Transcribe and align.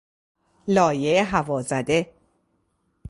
لایه 0.67 1.23
هوازده 1.23 2.13